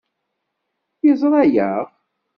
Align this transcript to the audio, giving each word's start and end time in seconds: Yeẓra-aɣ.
Yeẓra-aɣ. 1.05 1.85